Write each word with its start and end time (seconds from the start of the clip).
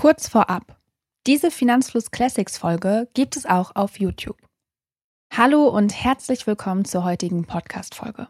Kurz 0.00 0.28
vorab. 0.28 0.78
Diese 1.26 1.50
Finanzfluss 1.50 2.10
Classics 2.10 2.56
Folge 2.56 3.10
gibt 3.12 3.36
es 3.36 3.44
auch 3.44 3.76
auf 3.76 4.00
YouTube. 4.00 4.38
Hallo 5.30 5.68
und 5.68 5.92
herzlich 5.92 6.46
willkommen 6.46 6.86
zur 6.86 7.04
heutigen 7.04 7.44
Podcast 7.44 7.94
Folge. 7.94 8.26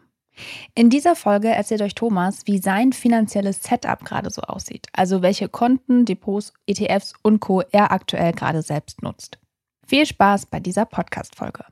In 0.75 0.89
dieser 0.89 1.15
Folge 1.15 1.47
erzählt 1.47 1.81
euch 1.81 1.95
Thomas, 1.95 2.41
wie 2.45 2.57
sein 2.57 2.91
finanzielles 2.91 3.63
Setup 3.63 4.03
gerade 4.03 4.29
so 4.31 4.41
aussieht, 4.41 4.87
also 4.91 5.21
welche 5.21 5.47
Konten, 5.47 6.03
Depots, 6.03 6.51
ETFs 6.67 7.13
und 7.23 7.39
Co. 7.39 7.61
er 7.61 7.93
aktuell 7.93 8.33
gerade 8.33 8.63
selbst 8.63 9.01
nutzt. 9.01 9.39
Viel 9.87 10.05
Spaß 10.05 10.47
bei 10.47 10.59
dieser 10.59 10.83
Podcast 10.83 11.37
Folge. 11.37 11.63